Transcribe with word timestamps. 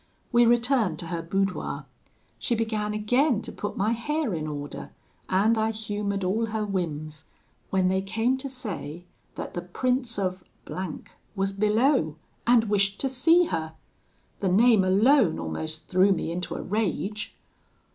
"We 0.31 0.47
returned 0.47 0.97
to 0.97 1.07
her 1.09 1.21
boudoir. 1.21 1.85
She 2.39 2.55
began 2.55 2.95
again 2.95 3.43
to 3.43 3.51
put 3.51 3.77
my 3.77 3.91
hair 3.91 4.33
in 4.33 4.47
order, 4.47 4.89
and 5.29 5.59
I 5.59 5.69
humoured 5.69 6.23
all 6.23 6.47
her 6.47 6.65
whims; 6.65 7.25
when 7.69 7.87
they 7.87 8.01
came 8.01 8.35
to 8.39 8.49
say 8.49 9.05
that 9.35 9.53
the 9.53 9.61
Prince 9.61 10.17
of 10.17 10.43
was 11.35 11.51
below, 11.51 12.15
and 12.47 12.63
wished 12.63 12.99
to 13.01 13.09
see 13.09 13.43
her. 13.43 13.73
The 14.39 14.49
name 14.49 14.83
alone 14.83 15.37
almost 15.37 15.87
threw 15.87 16.11
me 16.11 16.31
into 16.31 16.55
a 16.55 16.63
rage. 16.63 17.35